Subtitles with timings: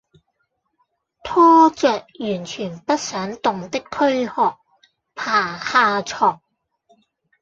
[1.23, 4.57] 拖著完全不想動的驅殼
[5.13, 6.41] 爬下床